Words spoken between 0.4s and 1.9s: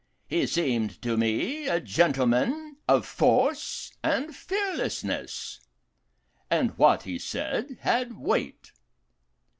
seemed to me a